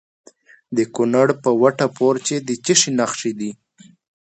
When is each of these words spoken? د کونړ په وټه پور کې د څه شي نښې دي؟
د 0.75 0.79
کونړ 0.95 1.27
په 1.43 1.49
وټه 1.61 1.87
پور 1.97 2.15
کې 2.25 2.37
د 2.47 2.49
څه 2.63 2.73
شي 2.79 2.91
نښې 2.99 3.31
دي؟ 3.39 3.51